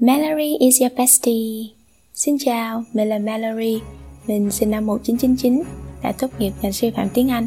Mallory 0.00 0.56
is 0.60 0.80
your 0.80 0.92
bestie. 0.96 1.70
Xin 2.14 2.36
chào, 2.38 2.84
mình 2.92 3.08
là 3.08 3.18
Mallory. 3.18 3.80
Mình 4.26 4.50
sinh 4.50 4.70
năm 4.70 4.86
1999, 4.86 5.62
đã 6.02 6.12
tốt 6.12 6.26
nghiệp 6.38 6.52
ngành 6.62 6.72
sư 6.72 6.90
phạm 6.96 7.08
tiếng 7.14 7.30
Anh. 7.30 7.46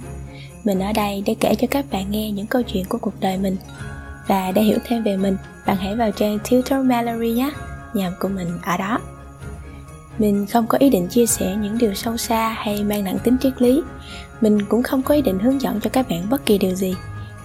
Mình 0.64 0.80
ở 0.80 0.94
đây 0.94 1.24
để 1.26 1.36
kể 1.40 1.56
cho 1.56 1.68
các 1.72 1.86
bạn 1.92 2.12
nghe 2.12 2.32
những 2.32 2.48
câu 2.48 2.62
chuyện 2.62 2.86
của 2.90 2.98
cuộc 2.98 3.14
đời 3.20 3.38
mình. 3.38 3.58
Và 4.28 4.52
để 4.52 4.62
hiểu 4.62 4.78
thêm 4.86 5.04
về 5.04 5.18
mình, 5.18 5.38
bạn 5.68 5.78
hãy 5.78 5.96
vào 5.96 6.12
trang 6.12 6.38
Tutor 6.50 6.86
Mallory 6.86 7.32
nhé. 7.32 7.52
Nhà 7.94 8.12
của 8.20 8.28
mình 8.28 8.48
ở 8.64 8.78
đó. 8.78 9.00
Mình 10.20 10.46
không 10.46 10.68
có 10.68 10.78
ý 10.78 10.90
định 10.90 11.08
chia 11.08 11.26
sẻ 11.26 11.56
những 11.62 11.78
điều 11.78 11.94
sâu 11.94 12.18
xa 12.18 12.50
hay 12.50 12.84
mang 12.84 13.04
nặng 13.04 13.18
tính 13.24 13.38
triết 13.42 13.62
lý. 13.62 13.82
Mình 14.42 14.66
cũng 14.70 14.84
không 14.84 15.02
có 15.02 15.16
ý 15.16 15.22
định 15.22 15.40
hướng 15.40 15.62
dẫn 15.62 15.80
cho 15.84 15.90
các 15.90 16.10
bạn 16.10 16.30
bất 16.30 16.46
kỳ 16.46 16.58
điều 16.58 16.76
gì, 16.76 16.96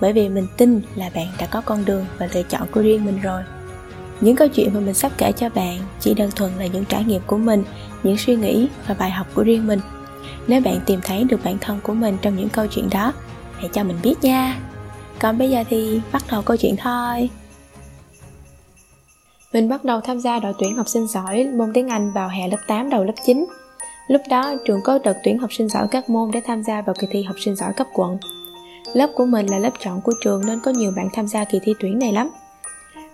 bởi 0.01 0.13
vì 0.13 0.29
mình 0.29 0.47
tin 0.57 0.81
là 0.97 1.11
bạn 1.15 1.27
đã 1.39 1.47
có 1.47 1.61
con 1.61 1.85
đường 1.85 2.07
và 2.19 2.29
lựa 2.35 2.43
chọn 2.43 2.69
của 2.73 2.83
riêng 2.83 3.05
mình 3.05 3.21
rồi. 3.23 3.43
Những 4.21 4.37
câu 4.37 4.49
chuyện 4.49 4.75
mà 4.75 4.81
mình 4.81 4.95
sắp 4.95 5.13
kể 5.19 5.33
cho 5.33 5.49
bạn 5.49 5.79
chỉ 6.01 6.15
đơn 6.15 6.31
thuần 6.37 6.53
là 6.59 6.67
những 6.67 6.85
trải 6.85 7.05
nghiệm 7.05 7.23
của 7.27 7.37
mình, 7.37 7.65
những 8.03 8.17
suy 8.17 8.37
nghĩ 8.37 8.69
và 8.87 8.95
bài 8.99 9.11
học 9.11 9.27
của 9.35 9.43
riêng 9.43 9.67
mình. 9.67 9.81
Nếu 10.47 10.61
bạn 10.61 10.81
tìm 10.87 11.01
thấy 11.03 11.25
được 11.25 11.45
bản 11.45 11.59
thân 11.61 11.81
của 11.83 11.95
mình 11.95 12.17
trong 12.23 12.37
những 12.37 12.49
câu 12.49 12.67
chuyện 12.67 12.89
đó, 12.91 13.13
hãy 13.57 13.69
cho 13.73 13.85
mình 13.85 13.97
biết 14.03 14.15
nha. 14.23 14.59
Còn 15.19 15.39
bây 15.39 15.51
giờ 15.51 15.65
thì 15.71 16.01
bắt 16.13 16.23
đầu 16.31 16.43
câu 16.43 16.57
chuyện 16.57 16.77
thôi. 16.77 17.31
Mình 19.53 19.69
bắt 19.69 19.85
đầu 19.85 20.01
tham 20.01 20.21
gia 20.21 20.39
đội 20.39 20.53
tuyển 20.59 20.77
học 20.77 20.89
sinh 20.89 21.07
giỏi 21.07 21.45
môn 21.45 21.73
tiếng 21.75 21.89
Anh 21.89 22.13
vào 22.13 22.29
hè 22.29 22.49
lớp 22.49 22.57
8 22.67 22.91
đầu 22.91 23.05
lớp 23.05 23.13
9. 23.27 23.47
Lúc 24.09 24.23
đó 24.31 24.55
trường 24.67 24.83
có 24.83 24.99
đợt 25.05 25.17
tuyển 25.25 25.39
học 25.39 25.53
sinh 25.53 25.69
giỏi 25.69 25.89
các 25.91 26.11
môn 26.11 26.31
để 26.31 26.41
tham 26.47 26.63
gia 26.63 26.83
vào 26.83 26.95
kỳ 26.99 27.07
thi 27.11 27.23
học 27.23 27.37
sinh 27.45 27.57
giỏi 27.57 27.73
cấp 27.77 27.87
quận. 27.95 28.19
Lớp 28.93 29.11
của 29.15 29.27
mình 29.27 29.47
là 29.47 29.59
lớp 29.59 29.73
chọn 29.85 30.01
của 30.01 30.13
trường 30.21 30.47
nên 30.47 30.61
có 30.61 30.71
nhiều 30.71 30.93
bạn 30.97 31.09
tham 31.13 31.27
gia 31.27 31.45
kỳ 31.45 31.61
thi 31.63 31.75
tuyển 31.81 31.99
này 31.99 32.13
lắm. 32.13 32.31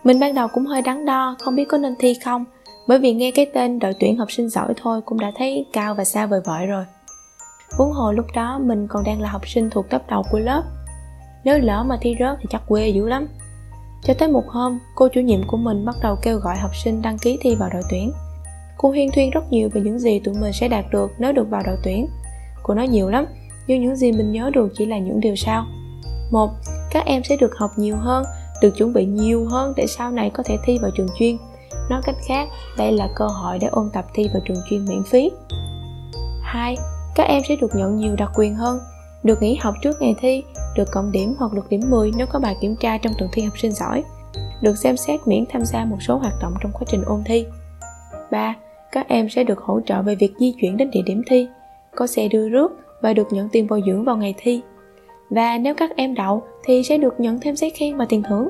Mình 0.05 0.20
ban 0.20 0.34
đầu 0.34 0.48
cũng 0.48 0.66
hơi 0.66 0.83
đắn 0.83 1.05
đo, 1.05 1.37
không 1.41 1.56
biết 1.56 1.65
có 1.69 1.79
nên 1.79 1.95
thi 1.98 2.15
không, 2.24 2.45
bởi 2.87 2.98
vì 2.98 3.15
nghe 3.15 3.30
cái 3.30 3.47
tên 3.55 3.79
đội 3.79 3.95
tuyển 4.01 4.16
học 4.16 4.33
sinh 4.33 4.48
giỏi 4.48 4.75
thôi 4.77 5.01
cũng 5.06 5.20
đã 5.20 5.33
thấy 5.37 5.66
cao 5.72 5.94
và 5.94 6.05
xa 6.05 6.27
vời 6.27 6.41
vợi 6.44 6.67
rồi. 6.67 6.84
Huống 7.78 7.92
hồ 7.92 8.12
lúc 8.12 8.27
đó 8.34 8.59
mình 8.59 8.86
còn 8.89 9.05
đang 9.05 9.20
là 9.20 9.28
học 9.28 9.48
sinh 9.48 9.70
thuộc 9.70 9.91
top 9.91 10.03
đầu 10.11 10.22
của 10.31 10.39
lớp. 10.39 10.62
Nếu 11.44 11.59
lỡ 11.59 11.84
mà 11.86 11.98
thi 12.00 12.17
rớt 12.20 12.39
thì 12.41 12.47
chắc 12.50 12.62
quê 12.69 12.89
dữ 12.89 13.09
lắm. 13.09 13.28
Cho 14.03 14.14
tới 14.14 14.28
một 14.28 14.44
hôm, 14.48 14.78
cô 14.94 15.09
chủ 15.09 15.20
nhiệm 15.20 15.41
của 15.47 15.56
mình 15.56 15.84
bắt 15.84 15.97
đầu 16.03 16.16
kêu 16.22 16.39
gọi 16.39 16.56
học 16.56 16.70
sinh 16.84 17.03
đăng 17.03 17.19
ký 17.19 17.39
thi 17.41 17.55
vào 17.55 17.70
đội 17.72 17.83
tuyển. 17.91 18.12
Cô 18.78 18.89
huyên 18.89 19.11
thuyên 19.11 19.31
rất 19.31 19.53
nhiều 19.53 19.69
về 19.72 19.81
những 19.81 19.98
gì 19.98 20.19
tụi 20.19 20.34
mình 20.34 20.53
sẽ 20.53 20.69
đạt 20.69 20.84
được 20.92 21.11
nếu 21.19 21.33
được 21.33 21.50
vào 21.50 21.62
đội 21.66 21.77
tuyển. 21.84 22.09
Cô 22.62 22.75
nói 22.75 22.89
nhiều 22.89 23.11
lắm, 23.11 23.27
nhưng 23.66 23.83
những 23.83 23.97
gì 23.97 24.12
mình 24.12 24.33
nhớ 24.33 24.50
được 24.55 24.72
chỉ 24.75 24.87
là 24.87 24.98
những 24.98 25.20
điều 25.20 25.37
sau. 25.37 25.64
Một, 26.31 26.50
các 26.91 27.05
em 27.06 27.25
sẽ 27.25 27.37
được 27.37 27.56
học 27.56 27.70
nhiều 27.77 27.97
hơn 27.97 28.25
được 28.63 28.77
chuẩn 28.77 28.93
bị 28.93 29.05
nhiều 29.05 29.47
hơn 29.51 29.73
để 29.77 29.87
sau 29.87 30.11
này 30.11 30.31
có 30.31 30.43
thể 30.43 30.59
thi 30.65 30.79
vào 30.83 30.91
trường 30.97 31.09
chuyên. 31.19 31.37
Nói 31.91 32.01
cách 32.05 32.17
khác 32.29 32.49
đây 32.77 32.93
là 32.93 33.09
cơ 33.15 33.27
hội 33.27 33.59
để 33.59 33.67
ôn 33.67 33.91
tập 33.93 34.05
thi 34.15 34.29
vào 34.33 34.43
trường 34.45 34.63
chuyên 34.71 34.85
miễn 34.85 35.03
phí. 35.03 35.31
Hai 36.43 36.77
các 37.15 37.23
em 37.23 37.43
sẽ 37.49 37.57
được 37.57 37.75
nhận 37.75 37.97
nhiều 37.97 38.17
đặc 38.17 38.31
quyền 38.35 38.55
hơn. 38.55 38.79
Được 39.23 39.43
nghỉ 39.43 39.55
học 39.55 39.75
trước 39.83 40.01
ngày 40.01 40.15
thi 40.21 40.43
được 40.77 40.91
cộng 40.93 41.13
điểm 41.13 41.35
hoặc 41.39 41.53
được 41.53 41.69
điểm 41.69 41.81
10 41.89 42.11
nếu 42.17 42.27
có 42.27 42.39
bài 42.39 42.57
kiểm 42.61 42.77
tra 42.77 42.99
trong 42.99 43.13
tuần 43.19 43.31
thi 43.33 43.43
học 43.43 43.59
sinh 43.59 43.73
giỏi. 43.73 44.05
Được 44.63 44.79
xem 44.79 44.97
xét 44.97 45.21
miễn 45.27 45.45
tham 45.53 45.65
gia 45.65 45.85
một 45.85 45.97
số 46.01 46.17
hoạt 46.17 46.35
động 46.43 46.55
trong 46.61 46.73
quá 46.73 46.83
trình 46.87 47.03
ôn 47.07 47.23
thi. 47.25 47.47
3. 48.31 48.55
Các 48.93 49.09
em 49.09 49.29
sẽ 49.29 49.45
được 49.45 49.59
hỗ 49.59 49.81
trợ 49.87 50.03
về 50.03 50.15
việc 50.15 50.33
di 50.39 50.55
chuyển 50.61 50.77
đến 50.77 50.91
địa 50.91 51.03
điểm 51.07 51.23
thi, 51.27 51.49
có 51.97 52.07
xe 52.07 52.29
đưa 52.29 52.49
rước 52.49 52.73
và 53.03 53.13
được 53.13 53.33
nhận 53.33 53.49
tiền 53.49 53.67
bồi 53.67 53.83
dưỡng 53.87 54.05
vào 54.05 54.17
ngày 54.17 54.35
thi 54.39 54.63
và 55.34 55.58
nếu 55.58 55.75
các 55.75 55.91
em 55.97 56.14
đậu 56.14 56.42
thì 56.64 56.83
sẽ 56.83 56.98
được 56.98 57.20
nhận 57.20 57.41
thêm 57.41 57.56
giấy 57.56 57.70
khen 57.70 57.97
và 57.97 58.06
tiền 58.08 58.22
thưởng. 58.22 58.48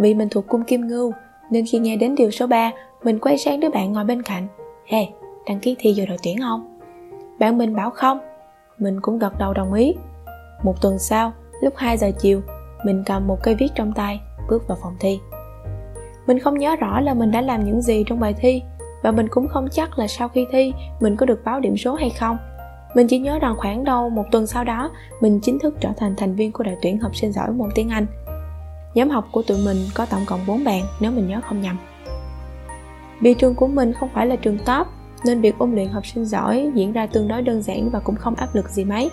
Vì 0.00 0.14
mình 0.14 0.28
thuộc 0.28 0.46
cung 0.48 0.64
kim 0.64 0.86
ngưu, 0.86 1.12
nên 1.50 1.64
khi 1.66 1.78
nghe 1.78 1.96
đến 1.96 2.14
điều 2.14 2.30
số 2.30 2.46
3, 2.46 2.70
mình 3.02 3.18
quay 3.18 3.38
sang 3.38 3.60
đứa 3.60 3.70
bạn 3.70 3.92
ngồi 3.92 4.04
bên 4.04 4.22
cạnh. 4.22 4.46
Hey, 4.86 5.12
đăng 5.46 5.60
ký 5.60 5.76
thi 5.78 5.94
vào 5.96 6.06
đội 6.06 6.18
tuyển 6.22 6.38
không? 6.40 6.78
Bạn 7.38 7.58
mình 7.58 7.76
bảo 7.76 7.90
không. 7.90 8.18
Mình 8.78 9.00
cũng 9.00 9.18
gật 9.18 9.38
đầu 9.38 9.54
đồng 9.54 9.72
ý. 9.72 9.94
Một 10.62 10.82
tuần 10.82 10.98
sau, 10.98 11.32
lúc 11.62 11.74
2 11.76 11.96
giờ 11.96 12.10
chiều, 12.20 12.40
mình 12.84 13.02
cầm 13.06 13.26
một 13.26 13.38
cây 13.42 13.54
viết 13.54 13.68
trong 13.74 13.92
tay, 13.92 14.20
bước 14.48 14.68
vào 14.68 14.78
phòng 14.82 14.96
thi. 15.00 15.20
Mình 16.26 16.38
không 16.38 16.58
nhớ 16.58 16.76
rõ 16.76 17.00
là 17.00 17.14
mình 17.14 17.30
đã 17.30 17.40
làm 17.40 17.64
những 17.64 17.82
gì 17.82 18.04
trong 18.06 18.20
bài 18.20 18.34
thi, 18.40 18.62
và 19.02 19.10
mình 19.10 19.28
cũng 19.28 19.48
không 19.48 19.68
chắc 19.72 19.98
là 19.98 20.06
sau 20.06 20.28
khi 20.28 20.46
thi 20.52 20.72
mình 21.00 21.16
có 21.16 21.26
được 21.26 21.44
báo 21.44 21.60
điểm 21.60 21.76
số 21.76 21.94
hay 21.94 22.10
không 22.10 22.38
mình 22.94 23.06
chỉ 23.06 23.18
nhớ 23.18 23.38
rằng 23.38 23.54
khoảng 23.56 23.84
đâu 23.84 24.10
một 24.10 24.24
tuần 24.30 24.46
sau 24.46 24.64
đó, 24.64 24.90
mình 25.20 25.40
chính 25.42 25.58
thức 25.58 25.74
trở 25.80 25.88
thành 25.96 26.14
thành 26.16 26.34
viên 26.34 26.52
của 26.52 26.64
đội 26.64 26.76
tuyển 26.82 26.98
học 26.98 27.16
sinh 27.16 27.32
giỏi 27.32 27.50
môn 27.52 27.70
tiếng 27.74 27.88
Anh. 27.88 28.06
Nhóm 28.94 29.10
học 29.10 29.28
của 29.32 29.42
tụi 29.42 29.58
mình 29.64 29.76
có 29.94 30.06
tổng 30.06 30.24
cộng 30.26 30.40
4 30.46 30.64
bạn 30.64 30.82
nếu 31.00 31.10
mình 31.10 31.28
nhớ 31.28 31.40
không 31.48 31.60
nhầm. 31.60 31.78
Vì 33.20 33.34
trường 33.34 33.54
của 33.54 33.66
mình 33.66 33.92
không 33.92 34.08
phải 34.14 34.26
là 34.26 34.36
trường 34.36 34.58
top, 34.58 34.86
nên 35.24 35.40
việc 35.40 35.58
ôn 35.58 35.74
luyện 35.74 35.88
học 35.88 36.06
sinh 36.06 36.24
giỏi 36.24 36.70
diễn 36.74 36.92
ra 36.92 37.06
tương 37.06 37.28
đối 37.28 37.42
đơn 37.42 37.62
giản 37.62 37.90
và 37.90 38.00
cũng 38.00 38.16
không 38.16 38.34
áp 38.34 38.54
lực 38.54 38.68
gì 38.68 38.84
mấy. 38.84 39.10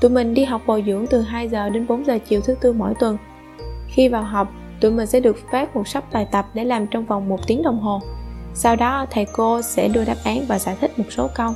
Tụi 0.00 0.10
mình 0.10 0.34
đi 0.34 0.44
học 0.44 0.62
bồi 0.66 0.84
dưỡng 0.86 1.06
từ 1.06 1.20
2 1.20 1.48
giờ 1.48 1.68
đến 1.68 1.86
4 1.86 2.04
giờ 2.04 2.18
chiều 2.28 2.40
thứ 2.40 2.54
tư 2.60 2.72
mỗi 2.72 2.94
tuần. 2.94 3.18
Khi 3.88 4.08
vào 4.08 4.22
học, 4.22 4.48
tụi 4.80 4.90
mình 4.90 5.06
sẽ 5.06 5.20
được 5.20 5.36
phát 5.50 5.76
một 5.76 5.88
sắp 5.88 6.04
bài 6.12 6.26
tập 6.32 6.46
để 6.54 6.64
làm 6.64 6.86
trong 6.86 7.06
vòng 7.06 7.28
một 7.28 7.46
tiếng 7.46 7.62
đồng 7.62 7.80
hồ. 7.80 8.00
Sau 8.54 8.76
đó, 8.76 9.06
thầy 9.10 9.26
cô 9.32 9.62
sẽ 9.62 9.88
đưa 9.88 10.04
đáp 10.04 10.16
án 10.24 10.44
và 10.48 10.58
giải 10.58 10.76
thích 10.80 10.98
một 10.98 11.04
số 11.10 11.28
câu. 11.34 11.52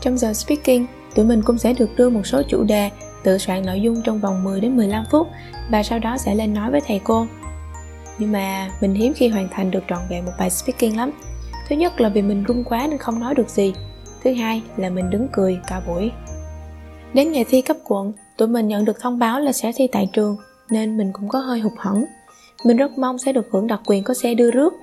Trong 0.00 0.18
giờ 0.18 0.32
speaking, 0.32 0.86
tụi 1.14 1.24
mình 1.24 1.42
cũng 1.42 1.58
sẽ 1.58 1.72
được 1.72 1.96
đưa 1.96 2.10
một 2.10 2.26
số 2.26 2.42
chủ 2.48 2.64
đề, 2.64 2.90
tự 3.22 3.38
soạn 3.38 3.66
nội 3.66 3.80
dung 3.80 4.02
trong 4.02 4.20
vòng 4.20 4.44
10 4.44 4.60
đến 4.60 4.76
15 4.76 5.04
phút 5.10 5.26
và 5.70 5.82
sau 5.82 5.98
đó 5.98 6.16
sẽ 6.18 6.34
lên 6.34 6.54
nói 6.54 6.70
với 6.70 6.80
thầy 6.86 7.00
cô. 7.04 7.26
Nhưng 8.18 8.32
mà 8.32 8.70
mình 8.80 8.94
hiếm 8.94 9.12
khi 9.16 9.28
hoàn 9.28 9.48
thành 9.48 9.70
được 9.70 9.82
trọn 9.88 9.98
vẹn 10.10 10.24
một 10.24 10.32
bài 10.38 10.50
speaking 10.50 10.96
lắm. 10.96 11.10
Thứ 11.68 11.76
nhất 11.76 12.00
là 12.00 12.08
vì 12.08 12.22
mình 12.22 12.44
run 12.44 12.64
quá 12.64 12.86
nên 12.90 12.98
không 12.98 13.20
nói 13.20 13.34
được 13.34 13.48
gì. 13.48 13.72
Thứ 14.24 14.34
hai 14.34 14.62
là 14.76 14.90
mình 14.90 15.10
đứng 15.10 15.28
cười 15.32 15.60
cả 15.66 15.80
buổi. 15.86 16.10
Đến 17.14 17.32
ngày 17.32 17.44
thi 17.48 17.62
cấp 17.62 17.76
quận, 17.84 18.12
tụi 18.36 18.48
mình 18.48 18.68
nhận 18.68 18.84
được 18.84 19.00
thông 19.00 19.18
báo 19.18 19.40
là 19.40 19.52
sẽ 19.52 19.72
thi 19.76 19.86
tại 19.92 20.08
trường 20.12 20.36
nên 20.70 20.96
mình 20.96 21.12
cũng 21.12 21.28
có 21.28 21.38
hơi 21.38 21.60
hụt 21.60 21.72
hẫng. 21.78 22.04
Mình 22.64 22.76
rất 22.76 22.98
mong 22.98 23.18
sẽ 23.18 23.32
được 23.32 23.48
hưởng 23.52 23.66
đặc 23.66 23.80
quyền 23.86 24.04
có 24.04 24.14
xe 24.14 24.34
đưa 24.34 24.50
rước. 24.50 24.74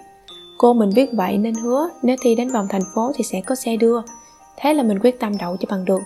Cô 0.58 0.74
mình 0.74 0.90
biết 0.96 1.10
vậy 1.14 1.38
nên 1.38 1.54
hứa 1.54 1.90
nếu 2.04 2.16
thi 2.22 2.36
đến 2.36 2.50
vòng 2.50 2.68
thành 2.70 2.82
phố 2.96 3.12
thì 3.16 3.24
sẽ 3.24 3.42
có 3.42 3.56
xe 3.56 3.78
đưa 3.78 4.02
Thế 4.58 4.74
là 4.74 4.84
mình 4.84 5.00
quyết 5.00 5.20
tâm 5.20 5.38
đậu 5.38 5.58
cho 5.58 5.68
bằng 5.70 5.86
được. 5.86 6.02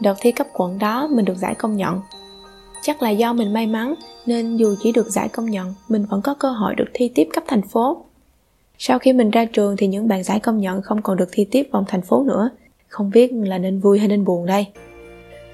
Đợt 0.00 0.14
thi 0.20 0.32
cấp 0.32 0.46
quận 0.52 0.78
đó 0.78 1.08
mình 1.10 1.24
được 1.24 1.36
giải 1.36 1.54
công 1.54 1.76
nhận. 1.76 2.00
Chắc 2.82 3.02
là 3.02 3.10
do 3.10 3.32
mình 3.32 3.52
may 3.52 3.66
mắn 3.66 3.94
Nên 4.26 4.56
dù 4.56 4.74
chỉ 4.82 4.92
được 4.92 5.10
giải 5.10 5.28
công 5.28 5.50
nhận 5.50 5.74
Mình 5.88 6.06
vẫn 6.10 6.22
có 6.22 6.34
cơ 6.34 6.50
hội 6.50 6.74
được 6.74 6.88
thi 6.94 7.12
tiếp 7.14 7.28
cấp 7.32 7.44
thành 7.46 7.62
phố. 7.62 8.04
Sau 8.78 8.98
khi 8.98 9.12
mình 9.12 9.30
ra 9.30 9.44
trường 9.44 9.76
Thì 9.76 9.86
những 9.86 10.08
bạn 10.08 10.22
giải 10.22 10.40
công 10.40 10.60
nhận 10.60 10.82
không 10.82 11.02
còn 11.02 11.16
được 11.16 11.28
thi 11.32 11.46
tiếp 11.50 11.68
vòng 11.72 11.84
thành 11.88 12.02
phố 12.02 12.22
nữa. 12.22 12.50
Không 12.88 13.10
biết 13.10 13.32
là 13.32 13.58
nên 13.58 13.80
vui 13.80 13.98
hay 13.98 14.08
nên 14.08 14.24
buồn 14.24 14.46
đây. 14.46 14.66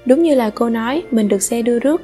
Đúng 0.05 0.23
như 0.23 0.35
là 0.35 0.49
cô 0.49 0.69
nói 0.69 1.03
Mình 1.11 1.27
được 1.27 1.41
xe 1.41 1.61
đưa 1.61 1.79
rước. 1.79 2.01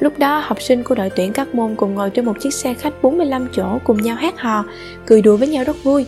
Lúc 0.00 0.18
đó 0.18 0.42
học 0.44 0.62
sinh 0.62 0.82
của 0.82 0.94
đội 0.94 1.10
tuyển 1.10 1.32
các 1.32 1.54
môn 1.54 1.74
cùng 1.76 1.94
ngồi 1.94 2.10
trên 2.10 2.24
một 2.24 2.40
chiếc 2.40 2.54
xe 2.54 2.74
khách 2.74 3.02
45 3.02 3.48
chỗ 3.52 3.78
cùng 3.84 4.02
nhau 4.02 4.16
hát 4.16 4.40
hò, 4.40 4.64
cười 5.06 5.22
đùa 5.22 5.36
với 5.36 5.48
nhau 5.48 5.64
rất 5.64 5.76
vui. 5.84 6.06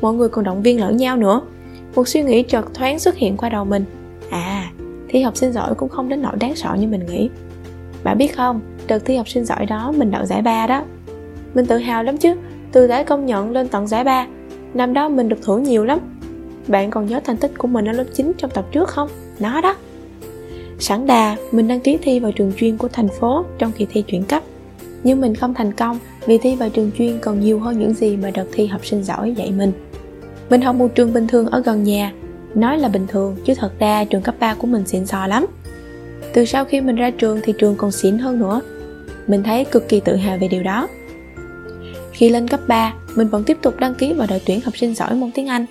Mọi 0.00 0.14
người 0.14 0.28
còn 0.28 0.44
động 0.44 0.62
viên 0.62 0.80
lẫn 0.80 0.96
nhau 0.96 1.16
nữa 1.16 1.40
một 1.94 2.08
suy 2.08 2.22
nghĩ 2.22 2.42
chợt 2.42 2.64
thoáng 2.74 2.98
xuất 2.98 3.16
hiện 3.16 3.36
qua 3.36 3.48
đầu 3.48 3.64
mình. 3.64 3.84
À 4.30 4.70
thi 5.12 5.22
học 5.22 5.36
sinh 5.36 5.52
giỏi 5.52 5.74
cũng 5.74 5.88
không 5.88 6.08
đến 6.08 6.22
nỗi 6.22 6.36
đáng 6.40 6.56
sợ 6.56 6.76
như 6.78 6.86
mình 6.86 7.06
nghĩ. 7.06 7.30
Bạn 8.04 8.18
biết 8.18 8.36
không, 8.36 8.60
đợt 8.86 8.98
thi 8.98 9.16
học 9.16 9.28
sinh 9.28 9.44
giỏi 9.44 9.66
đó 9.66 9.92
mình 9.96 10.10
đậu 10.10 10.26
giải 10.26 10.42
ba 10.42 10.66
đó. 10.66 10.84
Mình 11.54 11.66
tự 11.66 11.78
hào 11.78 12.02
lắm 12.02 12.16
chứ, 12.16 12.34
từ 12.72 12.86
giải 12.86 13.04
công 13.04 13.26
nhận 13.26 13.50
lên 13.50 13.68
tận 13.68 13.86
giải 13.86 14.04
ba. 14.04 14.26
Năm 14.74 14.94
đó 14.94 15.08
mình 15.08 15.28
được 15.28 15.42
thưởng 15.42 15.62
nhiều 15.62 15.84
lắm. 15.84 15.98
Bạn 16.68 16.90
còn 16.90 17.06
nhớ 17.06 17.20
thành 17.24 17.36
tích 17.36 17.52
của 17.58 17.68
mình 17.68 17.84
ở 17.84 17.92
lớp 17.92 18.04
9 18.14 18.32
trong 18.38 18.50
tập 18.50 18.64
trước 18.72 18.88
không? 18.88 19.08
Nó 19.38 19.60
đó. 19.60 19.76
Sẵn 20.78 21.06
đà, 21.06 21.36
mình 21.52 21.68
đăng 21.68 21.80
ký 21.80 21.98
thi 22.02 22.20
vào 22.20 22.32
trường 22.32 22.52
chuyên 22.56 22.76
của 22.76 22.88
thành 22.88 23.08
phố 23.08 23.44
trong 23.58 23.72
kỳ 23.72 23.86
thi 23.90 24.02
chuyển 24.02 24.24
cấp. 24.24 24.42
Nhưng 25.04 25.20
mình 25.20 25.34
không 25.34 25.54
thành 25.54 25.72
công 25.72 25.98
vì 26.26 26.38
thi 26.38 26.56
vào 26.56 26.68
trường 26.68 26.90
chuyên 26.98 27.18
còn 27.18 27.40
nhiều 27.40 27.60
hơn 27.60 27.78
những 27.78 27.94
gì 27.94 28.16
mà 28.16 28.30
đợt 28.30 28.46
thi 28.52 28.66
học 28.66 28.86
sinh 28.86 29.04
giỏi 29.04 29.34
dạy 29.36 29.52
mình 29.56 29.72
mình 30.52 30.60
học 30.60 30.76
một 30.76 30.88
trường 30.94 31.12
bình 31.12 31.26
thường 31.26 31.46
ở 31.46 31.60
gần 31.60 31.84
nhà. 31.84 32.12
Nói 32.54 32.78
là 32.78 32.88
bình 32.88 33.06
thường 33.06 33.36
chứ 33.44 33.54
thật 33.54 33.72
ra 33.78 34.04
trường 34.04 34.22
cấp 34.22 34.34
3 34.38 34.54
của 34.54 34.66
mình 34.66 34.86
xịn 34.86 35.06
sò 35.06 35.26
lắm. 35.26 35.46
Từ 36.32 36.44
sau 36.44 36.64
khi 36.64 36.80
mình 36.80 36.96
ra 36.96 37.10
trường 37.10 37.40
thì 37.42 37.52
trường 37.58 37.76
còn 37.76 37.92
xịn 37.92 38.18
hơn 38.18 38.38
nữa. 38.38 38.60
Mình 39.26 39.42
thấy 39.42 39.64
cực 39.64 39.88
kỳ 39.88 40.00
tự 40.00 40.16
hào 40.16 40.38
về 40.38 40.48
điều 40.48 40.62
đó. 40.62 40.88
Khi 42.12 42.28
lên 42.28 42.48
cấp 42.48 42.60
3, 42.66 42.94
mình 43.16 43.28
vẫn 43.28 43.44
tiếp 43.44 43.58
tục 43.62 43.74
đăng 43.78 43.94
ký 43.94 44.12
vào 44.12 44.26
đội 44.30 44.40
tuyển 44.46 44.60
học 44.60 44.76
sinh 44.76 44.94
giỏi 44.94 45.14
môn 45.14 45.30
tiếng 45.30 45.48
Anh. 45.48 45.66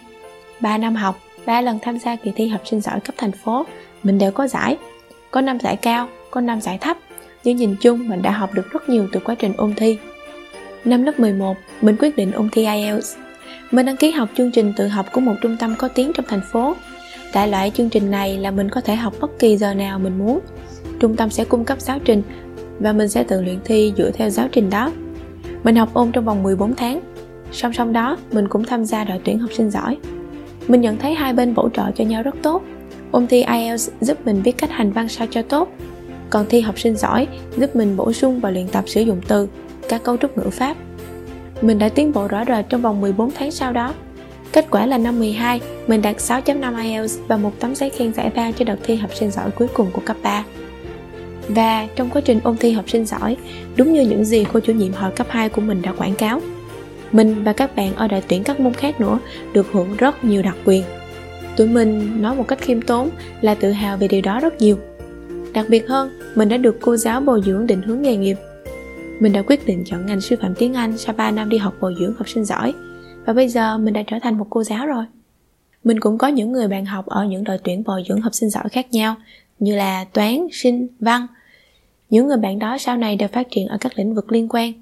3 0.59 0.77
năm 0.77 0.95
học, 0.95 1.19
3 1.45 1.61
lần 1.61 1.79
tham 1.81 1.99
gia 1.99 2.15
kỳ 2.15 2.31
thi 2.35 2.47
học 2.47 2.61
sinh 2.65 2.81
giỏi 2.81 2.99
cấp 2.99 3.15
thành 3.17 3.31
phố 3.31 3.65
Mình 4.03 4.17
đều 4.17 4.31
có 4.31 4.47
giải. 4.47 4.77
Có 5.31 5.41
năm 5.41 5.59
giải 5.59 5.75
cao, 5.75 6.07
có 6.31 6.41
năm 6.41 6.61
giải 6.61 6.77
thấp. 6.81 6.97
Nhưng 7.43 7.57
nhìn 7.57 7.75
chung 7.81 8.09
mình 8.09 8.21
đã 8.21 8.31
học 8.31 8.53
được 8.53 8.71
rất 8.71 8.89
nhiều 8.89 9.07
từ 9.11 9.19
quá 9.19 9.35
trình 9.35 9.53
ôn 9.57 9.73
thi. 9.77 9.97
Năm 10.85 11.03
lớp 11.03 11.19
11, 11.19 11.57
mình 11.81 11.95
quyết 11.99 12.15
định 12.15 12.31
ôn 12.31 12.49
thi 12.51 12.65
IELTS 12.65 13.15
mình 13.71 13.85
đăng 13.85 13.97
ký 13.97 14.11
học 14.11 14.29
chương 14.37 14.51
trình 14.51 14.73
tự 14.77 14.87
học 14.87 15.05
của 15.11 15.21
một 15.21 15.35
trung 15.41 15.57
tâm 15.59 15.75
có 15.77 15.87
tiếng 15.87 16.11
trong 16.13 16.25
thành 16.29 16.41
phố. 16.51 16.75
Đại 17.33 17.47
loại 17.47 17.71
chương 17.75 17.89
trình 17.89 18.11
này 18.11 18.37
là 18.37 18.51
mình 18.51 18.69
có 18.69 18.81
thể 18.81 18.95
học 18.95 19.13
bất 19.21 19.39
kỳ 19.39 19.57
giờ 19.57 19.73
nào 19.73 19.99
mình 19.99 20.17
muốn. 20.17 20.39
Trung 20.99 21.15
tâm 21.15 21.29
sẽ 21.29 21.45
cung 21.45 21.65
cấp 21.65 21.81
giáo 21.81 21.99
trình 22.05 22.23
và 22.79 22.93
mình 22.93 23.09
sẽ 23.09 23.23
tự 23.23 23.41
luyện 23.41 23.59
thi 23.65 23.93
dựa 23.97 24.11
theo 24.11 24.29
giáo 24.29 24.47
trình 24.51 24.69
đó. 24.69 24.91
Mình 25.63 25.75
học 25.75 25.89
ôn 25.93 26.11
trong 26.11 26.25
vòng 26.25 26.43
14 26.43 26.75
tháng. 26.75 26.99
song 27.51 27.73
song 27.73 27.93
đó, 27.93 28.17
mình 28.31 28.47
cũng 28.47 28.63
tham 28.63 28.85
gia 28.85 29.03
đội 29.03 29.19
tuyển 29.23 29.39
học 29.39 29.49
sinh 29.53 29.71
giỏi 29.71 29.97
mình 30.67 30.81
nhận 30.81 30.97
thấy 30.97 31.13
hai 31.13 31.33
bên 31.33 31.53
bổ 31.53 31.69
trợ 31.69 31.91
cho 31.95 32.03
nhau 32.03 32.23
rất 32.23 32.35
tốt 32.41 32.61
ôn 33.11 33.27
thi 33.27 33.43
ielts 33.43 33.89
giúp 34.01 34.25
mình 34.25 34.43
biết 34.43 34.57
cách 34.57 34.71
hành 34.71 34.91
văn 34.91 35.09
sao 35.09 35.27
cho 35.31 35.41
tốt 35.41 35.69
còn 36.29 36.45
thi 36.49 36.61
học 36.61 36.79
sinh 36.79 36.95
giỏi 36.95 37.27
giúp 37.57 37.75
mình 37.75 37.97
bổ 37.97 38.13
sung 38.13 38.39
và 38.39 38.51
luyện 38.51 38.67
tập 38.67 38.83
sử 38.87 39.01
dụng 39.01 39.21
từ 39.27 39.47
các 39.89 40.03
cấu 40.03 40.17
trúc 40.17 40.37
ngữ 40.37 40.49
pháp 40.49 40.77
mình 41.61 41.79
đã 41.79 41.89
tiến 41.89 42.13
bộ 42.13 42.27
rõ 42.27 42.45
rệt 42.47 42.65
trong 42.69 42.81
vòng 42.81 43.01
14 43.01 43.31
tháng 43.31 43.51
sau 43.51 43.73
đó 43.73 43.93
Kết 44.51 44.65
quả 44.71 44.85
là 44.85 44.97
năm 44.97 45.19
12, 45.19 45.61
mình 45.87 46.01
đạt 46.01 46.15
6.5 46.17 46.83
IELTS 46.83 47.17
và 47.27 47.37
một 47.37 47.51
tấm 47.59 47.75
giấy 47.75 47.89
khen 47.89 48.13
giải 48.13 48.31
ba 48.35 48.51
cho 48.51 48.65
đợt 48.65 48.75
thi 48.83 48.95
học 48.95 49.15
sinh 49.15 49.31
giỏi 49.31 49.51
cuối 49.51 49.67
cùng 49.73 49.91
của 49.93 50.01
cấp 50.05 50.17
3. 50.23 50.43
Và 51.47 51.87
trong 51.95 52.09
quá 52.09 52.21
trình 52.25 52.39
ôn 52.43 52.57
thi 52.57 52.71
học 52.71 52.89
sinh 52.89 53.05
giỏi, 53.05 53.37
đúng 53.75 53.93
như 53.93 54.01
những 54.01 54.25
gì 54.25 54.45
cô 54.53 54.59
chủ 54.59 54.73
nhiệm 54.73 54.93
hồi 54.93 55.11
cấp 55.11 55.27
2 55.29 55.49
của 55.49 55.61
mình 55.61 55.81
đã 55.81 55.93
quảng 55.93 56.15
cáo, 56.15 56.41
mình 57.11 57.43
và 57.43 57.53
các 57.53 57.75
bạn 57.75 57.95
ở 57.95 58.07
đội 58.07 58.23
tuyển 58.27 58.43
các 58.43 58.59
môn 58.59 58.73
khác 58.73 59.01
nữa 59.01 59.19
được 59.53 59.67
hưởng 59.71 59.97
rất 59.97 60.23
nhiều 60.23 60.41
đặc 60.41 60.55
quyền. 60.65 60.83
Tụi 61.57 61.67
mình 61.67 62.21
nói 62.21 62.35
một 62.35 62.47
cách 62.47 62.61
khiêm 62.61 62.81
tốn 62.81 63.09
là 63.41 63.55
tự 63.55 63.71
hào 63.71 63.97
về 63.97 64.07
điều 64.07 64.21
đó 64.21 64.39
rất 64.39 64.61
nhiều. 64.61 64.77
Đặc 65.53 65.65
biệt 65.69 65.87
hơn, 65.87 66.19
mình 66.35 66.49
đã 66.49 66.57
được 66.57 66.77
cô 66.81 66.97
giáo 66.97 67.21
bồi 67.21 67.41
dưỡng 67.45 67.67
định 67.67 67.81
hướng 67.81 68.01
nghề 68.01 68.15
nghiệp. 68.15 68.35
Mình 69.21 69.33
đã 69.33 69.41
quyết 69.41 69.65
định 69.65 69.83
chọn 69.85 70.05
ngành 70.05 70.21
sư 70.21 70.35
phạm 70.41 70.55
tiếng 70.55 70.73
Anh 70.73 70.97
sau 70.97 71.15
3 71.15 71.31
năm 71.31 71.49
đi 71.49 71.57
học 71.57 71.73
bồi 71.81 71.95
dưỡng 71.99 72.13
học 72.17 72.29
sinh 72.29 72.45
giỏi 72.45 72.73
và 73.25 73.33
bây 73.33 73.47
giờ 73.47 73.77
mình 73.77 73.93
đã 73.93 74.03
trở 74.07 74.17
thành 74.21 74.37
một 74.37 74.47
cô 74.49 74.63
giáo 74.63 74.87
rồi. 74.87 75.05
Mình 75.83 75.99
cũng 75.99 76.17
có 76.17 76.27
những 76.27 76.51
người 76.51 76.67
bạn 76.67 76.85
học 76.85 77.05
ở 77.05 77.25
những 77.25 77.43
đội 77.43 77.57
tuyển 77.63 77.83
bồi 77.83 78.03
dưỡng 78.09 78.21
học 78.21 78.35
sinh 78.35 78.49
giỏi 78.49 78.63
khác 78.71 78.87
nhau 78.91 79.15
như 79.59 79.75
là 79.75 80.03
toán, 80.03 80.47
sinh, 80.51 80.87
văn. 80.99 81.27
Những 82.09 82.27
người 82.27 82.37
bạn 82.37 82.59
đó 82.59 82.77
sau 82.77 82.97
này 82.97 83.15
đều 83.15 83.29
phát 83.29 83.47
triển 83.51 83.67
ở 83.67 83.77
các 83.81 83.91
lĩnh 83.95 84.15
vực 84.15 84.31
liên 84.31 84.47
quan. 84.49 84.73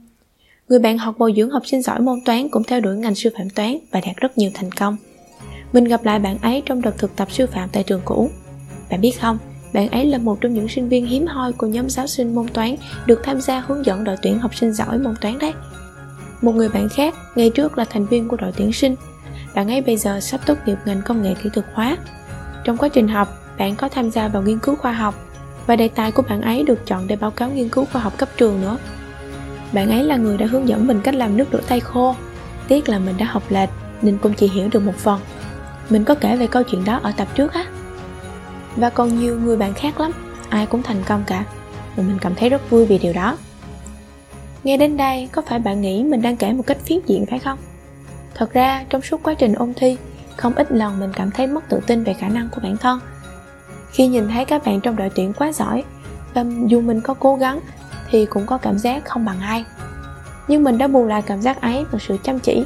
Người 0.69 0.79
bạn 0.79 0.97
học 0.97 1.15
bồi 1.17 1.33
dưỡng 1.37 1.49
học 1.49 1.67
sinh 1.67 1.81
giỏi 1.81 1.99
môn 1.99 2.19
toán 2.25 2.49
cũng 2.49 2.63
theo 2.63 2.79
đuổi 2.79 2.97
ngành 2.97 3.15
sư 3.15 3.29
phạm 3.37 3.49
toán 3.49 3.77
và 3.91 4.01
đạt 4.05 4.15
rất 4.15 4.37
nhiều 4.37 4.51
thành 4.53 4.71
công. 4.71 4.97
Mình 5.73 5.83
gặp 5.83 6.05
lại 6.05 6.19
bạn 6.19 6.37
ấy 6.41 6.63
trong 6.65 6.81
đợt 6.81 6.97
thực 6.97 7.15
tập 7.15 7.31
sư 7.31 7.47
phạm 7.47 7.69
tại 7.71 7.83
trường 7.83 8.01
cũ. 8.05 8.29
Bạn 8.89 9.01
biết 9.01 9.21
không, 9.21 9.37
bạn 9.73 9.89
ấy 9.89 10.05
là 10.05 10.17
một 10.17 10.41
trong 10.41 10.53
những 10.53 10.67
sinh 10.67 10.89
viên 10.89 11.05
hiếm 11.05 11.27
hoi 11.27 11.53
của 11.53 11.67
nhóm 11.67 11.89
giáo 11.89 12.07
sinh 12.07 12.35
môn 12.35 12.47
toán 12.47 12.75
được 13.05 13.19
tham 13.23 13.41
gia 13.41 13.59
hướng 13.59 13.85
dẫn 13.85 14.03
đội 14.03 14.15
tuyển 14.21 14.39
học 14.39 14.55
sinh 14.55 14.73
giỏi 14.73 14.99
môn 14.99 15.15
toán 15.21 15.39
đấy. 15.39 15.53
Một 16.41 16.55
người 16.55 16.69
bạn 16.69 16.89
khác, 16.89 17.15
ngày 17.35 17.49
trước 17.49 17.77
là 17.77 17.85
thành 17.85 18.05
viên 18.05 18.27
của 18.27 18.37
đội 18.37 18.51
tuyển 18.57 18.73
sinh. 18.73 18.95
Bạn 19.55 19.71
ấy 19.71 19.81
bây 19.81 19.97
giờ 19.97 20.19
sắp 20.19 20.41
tốt 20.45 20.57
nghiệp 20.65 20.77
ngành 20.85 21.01
công 21.01 21.21
nghệ 21.21 21.35
kỹ 21.43 21.49
thuật 21.53 21.65
hóa. 21.73 21.97
Trong 22.63 22.77
quá 22.77 22.89
trình 22.89 23.07
học, 23.07 23.27
bạn 23.57 23.75
có 23.75 23.89
tham 23.89 24.11
gia 24.11 24.27
vào 24.27 24.41
nghiên 24.41 24.59
cứu 24.59 24.75
khoa 24.75 24.91
học 24.91 25.15
và 25.67 25.75
đề 25.75 25.87
tài 25.87 26.11
của 26.11 26.21
bạn 26.21 26.41
ấy 26.41 26.63
được 26.63 26.85
chọn 26.85 27.07
để 27.07 27.15
báo 27.15 27.31
cáo 27.31 27.49
nghiên 27.49 27.69
cứu 27.69 27.85
khoa 27.85 28.01
học 28.01 28.17
cấp 28.17 28.29
trường 28.37 28.61
nữa. 28.61 28.77
Bạn 29.73 29.89
ấy 29.89 30.03
là 30.03 30.17
người 30.17 30.37
đã 30.37 30.45
hướng 30.45 30.67
dẫn 30.67 30.87
mình 30.87 31.01
cách 31.03 31.15
làm 31.15 31.37
nước 31.37 31.45
rửa 31.51 31.61
tay 31.67 31.79
khô. 31.79 32.15
Tiếc 32.67 32.89
là 32.89 32.99
mình 32.99 33.15
đã 33.17 33.25
học 33.25 33.43
lệch 33.49 33.69
nên 34.01 34.17
cũng 34.17 34.33
chỉ 34.33 34.47
hiểu 34.47 34.69
được 34.71 34.83
một 34.83 34.95
phần. 34.95 35.19
Mình 35.89 36.03
có 36.03 36.15
kể 36.15 36.35
về 36.35 36.47
câu 36.47 36.63
chuyện 36.63 36.85
đó 36.85 36.99
ở 37.03 37.11
tập 37.17 37.27
trước 37.35 37.53
á. 37.53 37.65
Và 38.75 38.89
còn 38.89 39.19
nhiều 39.19 39.39
người 39.39 39.57
bạn 39.57 39.73
khác 39.73 39.99
lắm, 39.99 40.11
ai 40.49 40.65
cũng 40.65 40.83
thành 40.83 41.03
công 41.05 41.23
cả. 41.27 41.45
Và 41.95 42.03
mình 42.03 42.17
cảm 42.21 42.35
thấy 42.35 42.49
rất 42.49 42.69
vui 42.69 42.85
vì 42.85 42.97
điều 42.97 43.13
đó. 43.13 43.37
Nghe 44.63 44.77
đến 44.77 44.97
đây, 44.97 45.29
có 45.31 45.41
phải 45.41 45.59
bạn 45.59 45.81
nghĩ 45.81 46.03
mình 46.03 46.21
đang 46.21 46.37
kể 46.37 46.53
một 46.53 46.63
cách 46.67 46.77
phiến 46.85 46.99
diện 47.05 47.25
phải 47.25 47.39
không? 47.39 47.57
Thật 48.35 48.53
ra, 48.53 48.85
trong 48.89 49.01
suốt 49.01 49.23
quá 49.23 49.33
trình 49.33 49.53
ôn 49.53 49.73
thi, 49.75 49.97
không 50.37 50.53
ít 50.53 50.71
lần 50.71 50.99
mình 50.99 51.13
cảm 51.13 51.31
thấy 51.31 51.47
mất 51.47 51.69
tự 51.69 51.79
tin 51.87 52.03
về 52.03 52.13
khả 52.13 52.29
năng 52.29 52.49
của 52.49 52.61
bản 52.63 52.77
thân. 52.77 52.99
Khi 53.91 54.07
nhìn 54.07 54.27
thấy 54.27 54.45
các 54.45 54.65
bạn 54.65 54.81
trong 54.81 54.95
đội 54.95 55.09
tuyển 55.09 55.33
quá 55.33 55.51
giỏi, 55.51 55.83
và 56.33 56.45
dù 56.65 56.81
mình 56.81 57.01
có 57.01 57.13
cố 57.13 57.35
gắng 57.35 57.59
thì 58.09 58.25
cũng 58.25 58.45
có 58.45 58.57
cảm 58.57 58.79
giác 58.79 59.05
không 59.05 59.25
bằng 59.25 59.39
ai. 59.41 59.65
Nhưng 60.47 60.63
mình 60.63 60.77
đã 60.77 60.87
bù 60.87 61.05
lại 61.05 61.21
cảm 61.21 61.41
giác 61.41 61.61
ấy 61.61 61.85
bằng 61.91 61.99
sự 61.99 62.17
chăm 62.23 62.39
chỉ. 62.39 62.65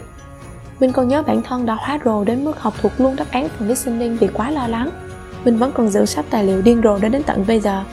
Mình 0.80 0.92
còn 0.92 1.08
nhớ 1.08 1.24
bản 1.24 1.42
thân 1.44 1.66
đã 1.66 1.74
hóa 1.74 2.00
rồ 2.06 2.24
đến 2.24 2.46
mức 2.46 2.60
học 2.60 2.74
thuộc 2.82 2.92
luôn 2.98 3.16
đáp 3.16 3.26
án 3.32 3.48
phần 3.50 3.68
listening 3.68 4.18
vì 4.18 4.28
quá 4.28 4.52
lo 4.52 4.68
lắng. 4.68 4.90
Mình 5.46 5.58
vẫn 5.58 5.72
còn 5.72 5.90
giữ 5.90 6.06
sắp 6.06 6.26
tài 6.30 6.44
liệu 6.44 6.62
điên 6.62 6.82
rồ 6.84 6.98
đến 6.98 7.12
đến 7.12 7.24
tận 7.24 7.46
bây 7.48 7.60
giờ. 7.60 7.84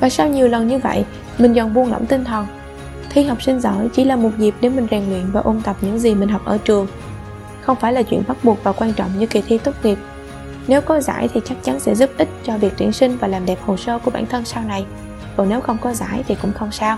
Và 0.00 0.08
sau 0.08 0.28
nhiều 0.28 0.48
lần 0.48 0.68
như 0.68 0.78
vậy, 0.78 1.04
mình 1.38 1.52
dần 1.52 1.74
buông 1.74 1.90
lỏng 1.90 2.06
tinh 2.06 2.24
thần 2.24 2.46
Thi 3.16 3.22
học 3.22 3.42
sinh 3.42 3.60
giỏi 3.60 3.88
chỉ 3.92 4.04
là 4.04 4.16
một 4.16 4.30
dịp 4.38 4.54
để 4.60 4.68
mình 4.68 4.86
rèn 4.90 5.08
luyện 5.08 5.30
và 5.32 5.40
ôn 5.40 5.60
tập 5.60 5.76
những 5.80 5.98
gì 5.98 6.14
mình 6.14 6.28
học 6.28 6.42
ở 6.44 6.58
trường. 6.58 6.86
Không 7.60 7.76
phải 7.76 7.92
là 7.92 8.02
chuyện 8.02 8.22
bắt 8.28 8.36
buộc 8.42 8.64
và 8.64 8.72
quan 8.72 8.92
trọng 8.92 9.18
như 9.18 9.26
kỳ 9.26 9.40
thi 9.40 9.58
tốt 9.58 9.72
nghiệp. 9.82 9.98
Nếu 10.66 10.80
có 10.80 11.00
giải 11.00 11.28
thì 11.34 11.40
chắc 11.44 11.56
chắn 11.62 11.80
sẽ 11.80 11.94
giúp 11.94 12.10
ích 12.18 12.28
cho 12.44 12.58
việc 12.58 12.72
tuyển 12.76 12.92
sinh 12.92 13.16
và 13.20 13.28
làm 13.28 13.46
đẹp 13.46 13.58
hồ 13.66 13.76
sơ 13.76 13.98
của 13.98 14.10
bản 14.10 14.26
thân 14.26 14.44
sau 14.44 14.62
này. 14.62 14.86
Còn 15.36 15.48
nếu 15.48 15.60
không 15.60 15.78
có 15.78 15.92
giải 15.92 16.24
thì 16.28 16.36
cũng 16.42 16.52
không 16.52 16.72
sao. 16.72 16.96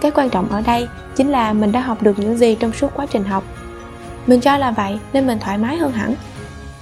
Cái 0.00 0.10
quan 0.10 0.30
trọng 0.30 0.48
ở 0.48 0.60
đây 0.60 0.88
chính 1.16 1.30
là 1.30 1.52
mình 1.52 1.72
đã 1.72 1.80
học 1.80 2.02
được 2.02 2.18
những 2.18 2.36
gì 2.36 2.54
trong 2.54 2.72
suốt 2.72 2.90
quá 2.94 3.06
trình 3.06 3.24
học. 3.24 3.44
Mình 4.26 4.40
cho 4.40 4.56
là 4.56 4.70
vậy 4.70 4.98
nên 5.12 5.26
mình 5.26 5.38
thoải 5.38 5.58
mái 5.58 5.76
hơn 5.76 5.92
hẳn. 5.92 6.14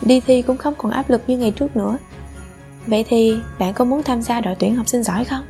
Đi 0.02 0.20
thi 0.20 0.43
cũng 0.43 0.56
không 0.56 0.75
còn 0.78 0.93
áp 0.93 1.10
lực 1.10 1.22
như 1.26 1.38
ngày 1.38 1.50
trước 1.50 1.76
nữa. 1.76 1.99
Vậy 2.87 3.04
thì 3.08 3.37
bạn 3.58 3.75
có 3.75 3.84
muốn 3.84 4.02
tham 4.02 4.22
gia 4.22 4.40
đội 4.40 4.54
tuyển 4.58 4.76
học 4.76 4.88
sinh 4.88 5.02
giỏi 5.02 5.25
không? 5.25 5.44